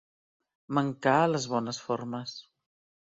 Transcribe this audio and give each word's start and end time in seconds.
Mancar 0.77 1.15
a 1.25 1.29
les 1.33 1.47
bones 1.53 1.81
formes. 1.91 2.35